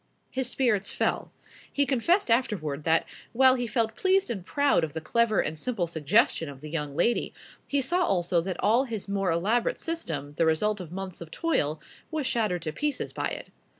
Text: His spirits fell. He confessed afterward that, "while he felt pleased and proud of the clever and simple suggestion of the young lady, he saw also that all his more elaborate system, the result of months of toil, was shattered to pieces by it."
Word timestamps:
His 0.31 0.49
spirits 0.49 0.89
fell. 0.91 1.31
He 1.71 1.85
confessed 1.85 2.31
afterward 2.31 2.85
that, 2.85 3.05
"while 3.33 3.53
he 3.53 3.67
felt 3.67 3.95
pleased 3.95 4.31
and 4.31 4.43
proud 4.43 4.83
of 4.83 4.93
the 4.93 4.99
clever 4.99 5.39
and 5.41 5.59
simple 5.59 5.85
suggestion 5.85 6.49
of 6.49 6.61
the 6.61 6.71
young 6.71 6.95
lady, 6.95 7.35
he 7.67 7.83
saw 7.83 8.03
also 8.03 8.41
that 8.41 8.59
all 8.61 8.85
his 8.85 9.07
more 9.07 9.29
elaborate 9.29 9.79
system, 9.79 10.33
the 10.37 10.45
result 10.47 10.79
of 10.79 10.91
months 10.91 11.21
of 11.21 11.29
toil, 11.29 11.79
was 12.09 12.25
shattered 12.25 12.63
to 12.63 12.71
pieces 12.73 13.13
by 13.13 13.27
it." 13.27 13.49